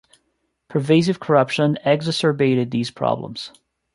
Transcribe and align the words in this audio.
Pervasive 0.67 1.19
corruption 1.19 1.77
exacerbated 1.85 2.71
these 2.71 2.89
problems. 2.89 3.51